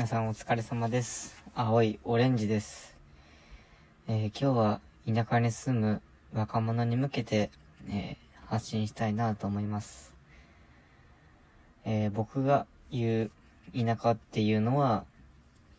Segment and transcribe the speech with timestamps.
[0.00, 1.44] 皆さんお疲れ様です。
[1.54, 2.96] 青いオレンジです。
[4.08, 6.00] えー今日は田舎に住む
[6.32, 7.50] 若者に向けて、
[7.86, 10.14] えー発信したいなと思います。
[11.84, 13.30] えー僕が言う
[13.78, 15.04] 田舎っていうのは、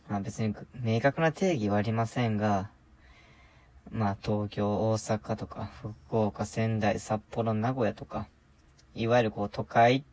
[0.07, 2.69] まあ別に明確な定義はありませんが、
[3.89, 8.27] まあ東京、大阪とか、福岡、仙台、札幌、名古屋とか、
[8.93, 10.03] いわゆるこう都会っ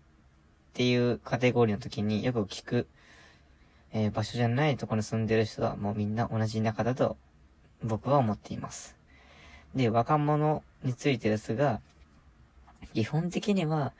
[0.72, 2.86] ていうカテゴリーの時によく聞く
[3.92, 7.16] えー場所じゃないところに住んでる人はもうみんな同じ田舎だと
[7.82, 8.96] 僕は思っています。
[9.74, 11.80] で、若者についてですが、
[12.94, 13.92] 基本的には、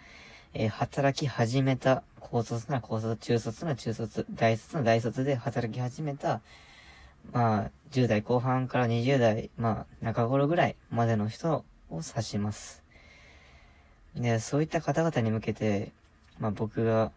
[0.55, 6.41] えー働き始めた、高卒な高卒、中卒な中卒、大卒な大卒で働き始めた、
[7.33, 12.83] まあ、10代後半から20代、まあ、中頃ぐらいまでの人を指します。
[14.15, 15.93] で、そういった方々に向けて、
[16.39, 17.13] まあ僕が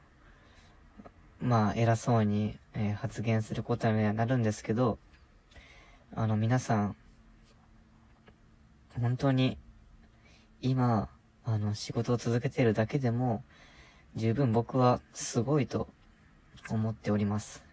[1.42, 5.00] まあ、偉そうに、えー発言することにはなるんですけど、
[6.16, 6.96] あの、皆さん、
[9.02, 9.58] 本当に、
[10.62, 11.10] 今、
[11.44, 13.44] あの、仕事を続けているだけでも、
[14.16, 15.88] 十分僕はすごいと
[16.70, 17.64] 思っております。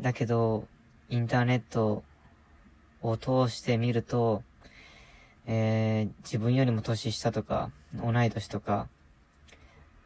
[0.00, 0.66] だけど、
[1.10, 2.04] インターネット
[3.02, 4.42] を通してみると、
[5.44, 8.88] えー自分よりも年下とか、同い年とか、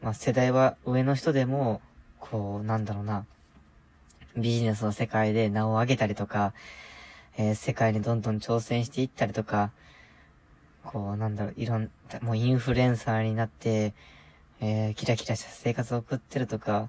[0.03, 1.83] まあ、世代は上の人でも、
[2.19, 3.27] こう、なんだろうな、
[4.37, 6.55] ビジネスの世界で名を上げたりとか、
[7.37, 9.73] えー世界にどんどん挑戦していったりとか、
[10.85, 11.91] こう、なんだろう、いろん、
[12.23, 13.93] もうインフルエンサーになって、
[14.61, 16.89] えーキラキラした生活を送ってるとか、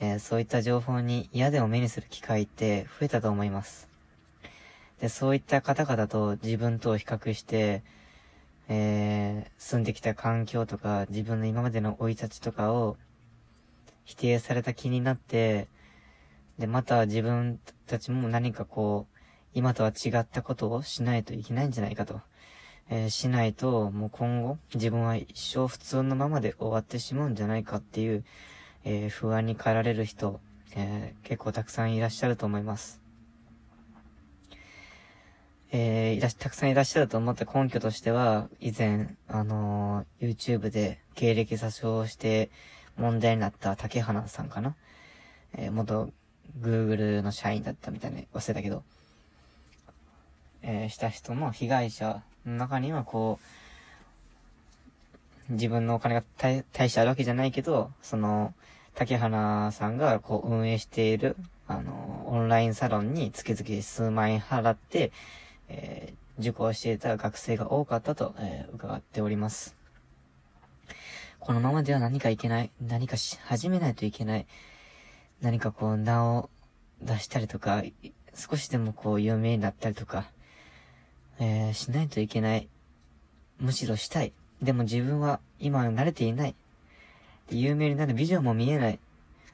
[0.00, 3.88] えーそういった情報に嫌でも目にする機会って増えたと思います。
[5.00, 7.82] で、そういった方々と自分と比較して、
[8.68, 12.96] えー住んできた環境とか、自分の今までの生い立ちとかを、
[14.04, 15.68] 否定された気になって、
[16.58, 19.18] で、また自分たちも何かこう、
[19.54, 22.20] 今とは違ったことをしないといけないんじゃないかと。
[22.88, 28.24] えーしないと、もう今後、自分は一生普通のままで終わってしまうんじゃないかっていう、
[28.84, 30.40] えー不安に駆られる人、
[30.74, 33.05] えー結構たくさんいらっしゃると思います。
[35.72, 42.50] えーいらしたくさんいらっしゃると思った根拠としては、以前、あのー YouTube で経歴詐称して
[42.96, 44.76] 問題になった竹花さんかな。
[45.54, 46.10] えー元
[46.60, 48.84] Google の社員だったみたいな、忘れたけど、
[50.62, 53.40] えーした人の被害者の中にはこ
[55.50, 58.54] う、自分のお金が大大してあるわけじゃないけど、その、
[58.94, 61.36] 竹花さんがこう運営している、
[61.68, 65.12] あの、オンラインサロンに月々数万円払って、
[65.68, 69.74] えー受講していた学生が多かったと、えー伺っております。
[71.40, 72.70] このままでは何かいけない。
[72.80, 74.46] 何かし始めないといけない。
[75.40, 76.50] 何かこう名を
[77.00, 77.82] 出したりとか、
[78.34, 80.30] 少しでもこう有名になったりとか、
[81.38, 82.68] えーしないといけない。
[83.58, 84.32] むしろしたい。
[84.60, 86.54] でも自分は今は慣れていない。
[87.50, 88.98] 有名になるビジョンも見えない。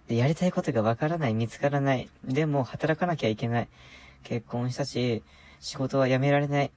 [0.08, 2.08] で、やりたいことがわからない、見つからない。
[2.24, 3.68] でも働かなきゃいけない。
[4.24, 5.22] 結婚したし、
[5.62, 6.72] 仕事は辞められない。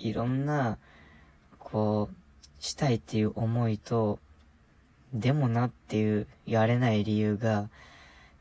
[0.00, 0.76] いろんな、
[1.60, 2.14] こう、
[2.58, 4.18] したいっていう思いと、
[5.14, 7.68] でもなっていう、やれない理由が、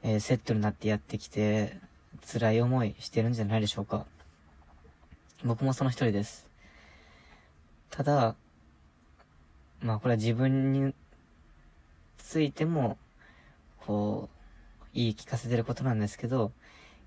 [0.01, 1.77] えーセットになってやってきて、
[2.25, 4.07] 辛い思いしてるんじゃないでしょうか。
[5.45, 6.47] 僕もその一人です。
[7.91, 8.35] ただ、
[9.79, 10.95] まあこれは自分に
[12.17, 12.97] ついても、
[13.85, 16.51] こう、言い聞かせてることなんですけど、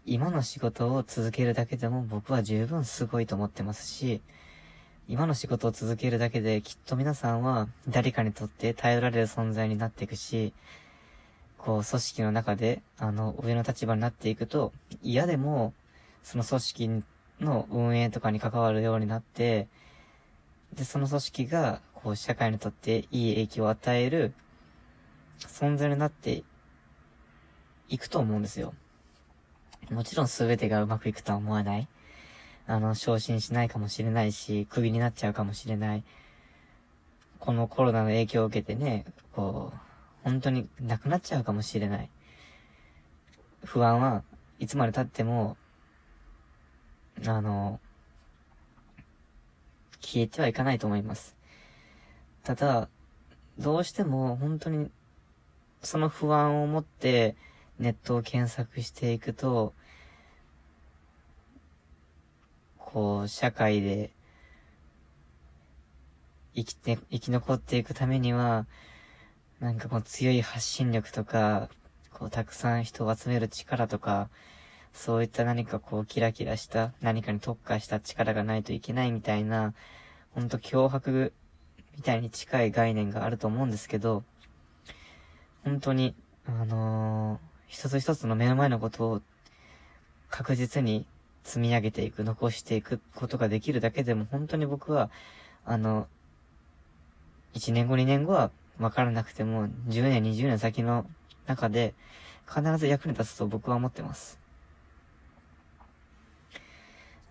[0.07, 4.21] 今の仕事を続けるだけでも僕は十分すごいと思ってますし、
[5.09, 10.53] 今の仕事を続けるだけできっと皆さんは誰かにとって頼られる存在になっていくし、
[11.57, 14.73] こう組織の中であの上の立場になっていくと
[15.03, 15.73] 嫌でも
[16.23, 17.03] その組織
[17.41, 19.69] の運営とかに関わるようになって、
[20.75, 24.35] で、その組織がこう社会にとっていい影響を与える
[25.41, 26.45] 存在になって
[27.89, 28.75] いくと思うんですよ。
[29.91, 31.89] もちろん全てがうまくいくとは思わない。
[32.67, 36.05] あの、昇進しないかもしれないし、クビになっちゃうかもしれない。
[37.39, 39.79] このコロナの影響を受けてね、こう、
[40.23, 42.09] 本当になくなっちゃうかもしれない。
[43.65, 44.23] 不安は
[44.59, 45.57] いつまで経っても、
[47.27, 47.81] あの、
[50.01, 51.37] 消えてはいかないと思います。
[52.43, 52.89] ただ、
[53.59, 54.91] どうしても本当に
[55.83, 57.37] その不安を持って
[57.79, 59.75] ネットを検索していくと、
[62.79, 64.11] こう、社会で
[66.55, 68.67] 生きて、生き残っていくためには、
[69.61, 71.69] なんかこう強い発信力とか、
[72.13, 74.29] こう、たくさん人を集める力とか、
[74.93, 79.75] そういった何かこう、キラキラした、何かに特化した力がないといけないみたいな、
[80.33, 81.33] ほんと脅迫
[81.97, 84.23] みたいに近い概念があると思うんですけど、
[85.65, 86.15] 本当に、
[86.47, 89.23] あのー、一つ一つの目の前のことを
[90.31, 91.07] 確実に
[91.43, 95.11] 積み上げていく、残していくことができるだけでも本当に僕は、
[95.65, 96.07] あの、
[97.55, 101.05] 1年後2年後は分からなくても、10年20年先の
[101.49, 101.95] 中で
[102.49, 104.39] 必ず役に立つと僕は思ってます。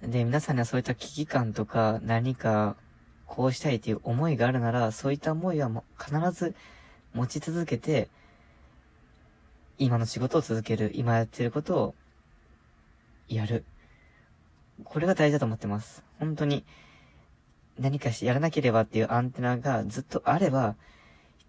[0.01, 2.75] で、皆さんにはそういった危機感とか何か
[3.27, 6.53] こうしたいという思いがあるなら、そういった思いはも必ず
[7.13, 8.09] 持ち続けて、
[9.77, 11.95] 今の仕事を続ける、今やってることを
[13.27, 13.65] やる。
[14.83, 16.03] これが大事だと思ってます。
[16.19, 16.63] 本当に、
[17.79, 20.75] 何かしやらなければっていうアンテナがずっとあれば、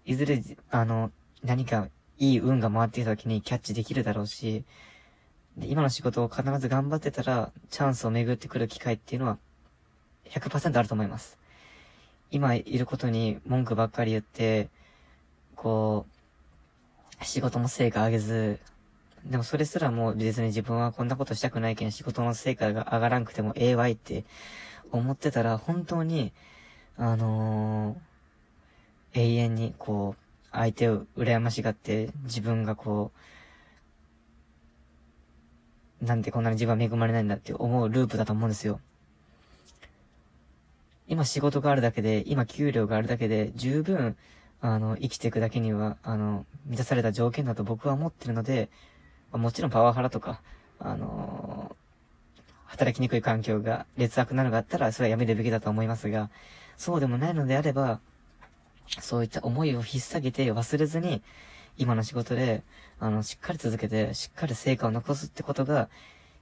[0.07, 1.11] いずれ、あの、
[1.43, 1.89] 何か
[2.19, 4.65] いい運が回ってきた時にキャッチできるだろうし、
[5.57, 9.39] で今の仕事を必ず頑張ってたら、チャンスを巡ってくる機会っていうのは、
[10.31, 11.39] 100%あると思います。
[12.31, 14.69] 今いることに文句ばっかり言って、
[15.55, 16.14] こう、
[17.23, 18.61] 仕事も成果上げず、
[19.25, 24.25] でもそれすらもう別に自分はこんなことしたくないけん仕事の成果が上がらんくてもええわいって
[24.93, 26.33] 思ってたら本当に、
[26.97, 33.13] あのー、永遠にこう、相手を羨ましがって自分がこ
[36.01, 38.81] う、なんでこんなに自分は恵まれないんだって思うループだと思うんですよ。
[41.09, 44.17] 今仕事があるだけで、今給料があるだけで、十分、
[44.67, 48.71] あの、生きていくだけには、あの、満たされた条件だと僕は思ってるので、
[49.31, 50.41] もちろんパワハラとか、
[50.79, 56.31] あのー、働きにくい環境が劣悪なのがあったら、それはやめるべきだと思いますが、
[56.79, 58.01] そうでもないのであれば、
[58.89, 61.23] そういった思いを引っ提げて忘れずに、
[61.77, 62.63] 今の仕事で、
[62.99, 65.91] あの、しっかり続けて、しっかり成果を残すってことが、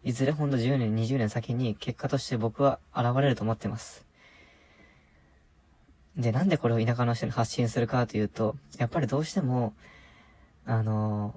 [0.05, 4.12] いずれほんと10年、20年先に結果として僕は現れると思ってます。
[6.17, 9.73] で、なんでこれを田舎の人に発信するかというと、やっぱりどうしても、
[10.67, 11.35] あの、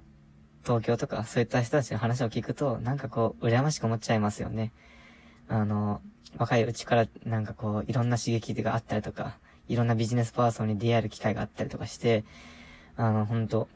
[0.64, 4.72] 東京とかそういった人たちの話を聞くと、なんかこう、羨ましく思っちゃいますよね。
[5.48, 6.02] あの、
[6.38, 9.38] 若いうちからなんかこう、いろんな刺激があったりとか、
[9.68, 12.24] いろんなビジネスパーソンに出会える機会があったりとかして、
[12.98, 13.68] あの、本当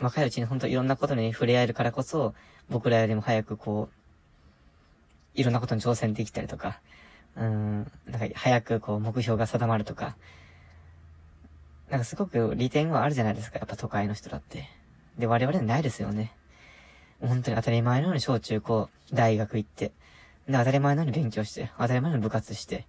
[0.00, 2.34] 若いうちに本当いろんなことに触れ合えるからこそ、
[2.68, 6.80] 僕らよりも早くこう、いろんなことに挑戦できたりとか、
[7.36, 10.16] うん、なんか早くこう目標が定まるとか、
[11.90, 14.68] なんかすごく利点はあるじゃないですか、やっぱ都会の人だって。
[15.18, 16.32] で、我々ないですよね。
[17.20, 19.92] 本当に当たり前のように小中高、大学行って、
[20.46, 22.86] で、当たり前のように勉強して、当たり前のように部活して、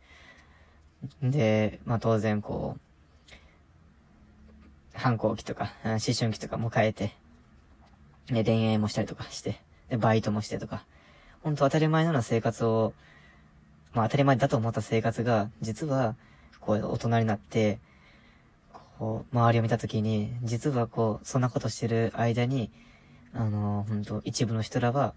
[1.21, 2.79] で、まあ当然こう、
[4.93, 7.13] 反抗期とか、思春期とか迎えて、
[8.27, 10.85] で、恋愛もしたりとかして、で、バイトもしてとか、
[11.43, 12.93] 本当当たり前のような生活を
[13.95, 16.15] まあ当たり前だと思った生活が、実は、
[16.59, 17.79] こう、大人になって、
[18.99, 22.69] こう、周りを見たときに、実はこう、そんなことしてる間に、
[23.33, 25.13] あの、本当一部の人らは、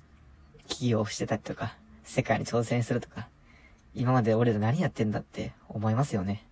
[0.68, 3.28] 起業をしてたりとか、世界に挑戦するとか、
[3.96, 6.44] 今まで俺ら何やってんだって思いますよね。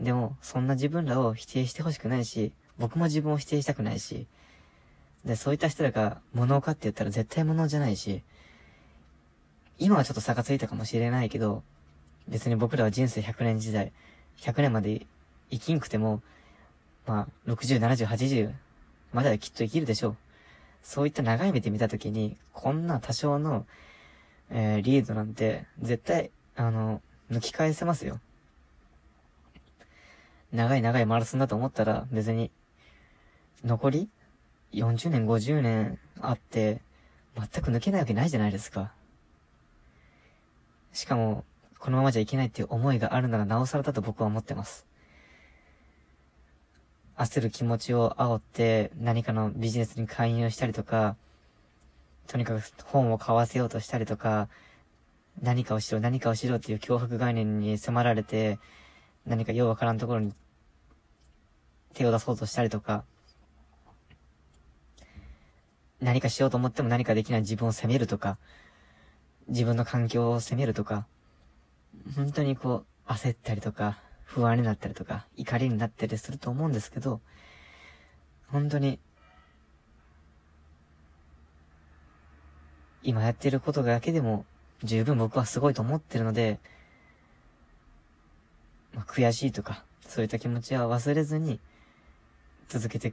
[0.00, 4.26] でも、そんな自分らを否定してほしくないし、僕も自分を否定したくないし、
[5.26, 8.22] で、そういった人らが物を買って言ったら絶対物じゃないし、
[9.78, 11.62] 今はちょっと差がついたかもしれないけど、
[12.28, 13.92] 別に僕らは人生100年時代、
[14.38, 15.06] 100年まで
[15.50, 16.22] 生きんくても、
[17.06, 18.52] まあ、60、70、80
[19.12, 20.16] まではきっと生きるでしょう。
[20.82, 23.66] そういった長い目で見たときに、こんな多少の、
[24.50, 27.00] えー、リードなんて、絶対、あの、
[27.30, 28.20] 抜き返せますよ。
[30.52, 32.50] 長い長いマラソンだと思ったら、別に、
[33.64, 34.08] 残り
[34.72, 36.80] ?40 年、50年あって、
[37.36, 38.92] 全く抜けないわけないじゃないですか。
[40.94, 41.44] しかも、
[41.78, 44.86] このままじゃいけないっていう思いがあるならなおさらだと僕は思ってます。
[47.18, 51.16] 焦る気持ちを煽って何かのビジネスに勧誘したりとか、
[52.28, 54.48] とにかく本を買わせようとしたりとか、
[55.42, 58.58] 何かをしろ、何かをしろっていう脅迫概念に迫られて、
[59.26, 60.32] 何かようわからんところに
[61.92, 63.04] 手を出そうとしたりとか、
[66.00, 68.38] 何かしようと思っても何かできない自分を責めるとか、
[69.48, 71.06] 自分の環境を責めるとか、
[72.16, 77.20] 本当にこう、焦ったりとか、不安になったりとか、怒りになったりすると思うんですけど、
[78.48, 78.98] 本当に、
[83.02, 84.46] 今やってることだけでも、
[84.82, 86.58] 十分僕はすごいと思ってるので、
[88.94, 91.60] まあ、悔しいとか、そういった気持ちは忘れずに、
[92.68, 93.12] 続けて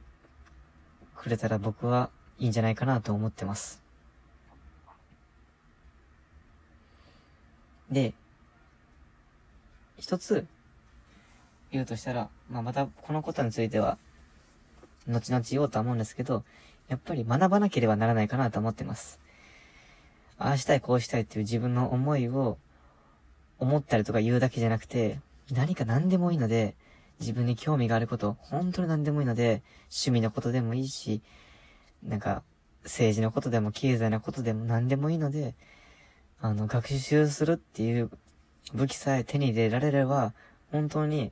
[1.14, 3.81] くれたら僕はいいんじゃないかなと思ってます。
[7.92, 8.14] で、
[9.98, 10.46] 一つ
[11.70, 13.98] 言うとしたら、まあ、またこのことについては、
[15.06, 16.44] 後々言おうとは思うんですけど、
[16.88, 19.20] やっぱり学ばなければならないかなと思ってます。
[20.38, 22.58] ああしたい、こうしたいっていう自分の思いを
[23.58, 25.20] 思ったりとか言うだけじゃなくて、
[25.52, 26.74] 何か何でもいいので、
[27.20, 31.20] 自分に興味があること、本当に何でもいいので、趣味のことでもいいし、
[32.02, 32.42] なんか、
[32.84, 35.54] 政治のことでも経済のことでも何でもいいので、
[36.42, 38.10] あの、学習するっていう
[38.74, 40.34] 武器さえ手に入れられれば、
[40.72, 41.30] 本当に、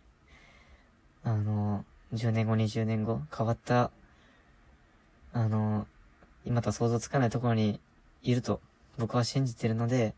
[1.25, 3.91] あの、10年後、20年後、変わった、
[5.33, 5.89] あの、
[6.45, 7.81] 今と想像つかないところに
[8.23, 8.61] いると
[8.99, 10.15] 僕は信じてるので、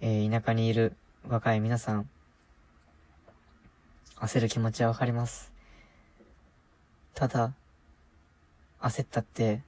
[0.00, 0.96] えー、田舎にいる
[1.28, 2.08] 若い皆さん、
[4.16, 5.52] 焦る気持ちはわかります。
[7.14, 7.52] ただ、
[8.80, 9.62] 焦ったって、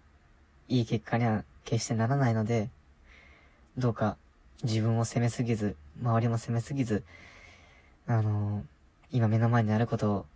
[0.68, 2.70] いい結果には決してならないので、
[3.78, 4.16] どうか
[4.62, 7.02] 自分を責めすぎず、周りも責めすぎず、
[8.06, 8.62] あのー、
[9.10, 10.26] 今目の前にあることを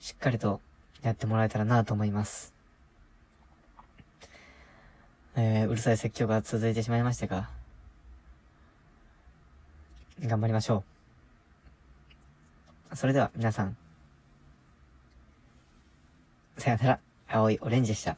[0.00, 0.60] しっかりと
[1.02, 2.54] やってもらえたらなと思います。
[5.36, 7.48] えー、うるさい説教が続いてしまいましたが、
[10.20, 10.82] 頑張りましょ
[12.92, 12.96] う。
[12.96, 13.76] それでは皆さん、
[16.58, 16.98] さよなら、
[17.28, 18.16] 青いオレンジでした。